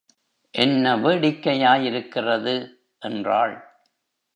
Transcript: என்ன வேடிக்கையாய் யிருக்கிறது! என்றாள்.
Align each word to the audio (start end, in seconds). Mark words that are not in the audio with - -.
என்ன 0.53 0.97
வேடிக்கையாய் 0.97 1.85
யிருக்கிறது! 1.85 2.55
என்றாள். 3.01 3.55